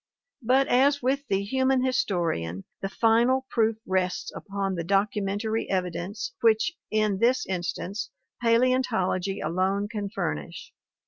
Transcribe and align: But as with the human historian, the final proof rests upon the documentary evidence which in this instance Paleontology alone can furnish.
But 0.41 0.67
as 0.67 1.03
with 1.03 1.27
the 1.27 1.43
human 1.43 1.83
historian, 1.85 2.63
the 2.81 2.89
final 2.89 3.45
proof 3.51 3.77
rests 3.85 4.31
upon 4.31 4.73
the 4.73 4.83
documentary 4.83 5.69
evidence 5.69 6.33
which 6.41 6.73
in 6.89 7.19
this 7.19 7.45
instance 7.45 8.09
Paleontology 8.41 9.41
alone 9.41 9.87
can 9.87 10.09
furnish. 10.09 10.73